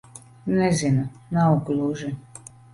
Nezinu. 0.55 1.03
Nav 1.37 1.53
gluži... 1.71 2.11